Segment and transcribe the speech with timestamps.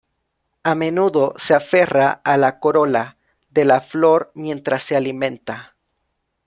[0.63, 3.19] A menudo se aferra a la corola
[3.51, 5.75] de la flor mientras se alimenta.